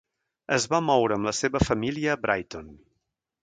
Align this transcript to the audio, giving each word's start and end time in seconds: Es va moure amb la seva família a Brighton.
Es 0.55 0.65
va 0.71 0.79
moure 0.87 1.19
amb 1.19 1.29
la 1.31 1.35
seva 1.41 1.63
família 1.67 2.15
a 2.15 2.19
Brighton. 2.27 2.77